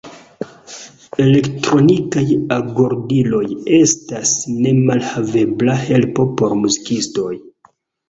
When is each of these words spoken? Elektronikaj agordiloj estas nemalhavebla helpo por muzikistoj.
Elektronikaj 1.25 2.23
agordiloj 2.57 3.43
estas 3.83 4.35
nemalhavebla 4.67 5.81
helpo 5.87 6.31
por 6.43 6.61
muzikistoj. 6.67 7.33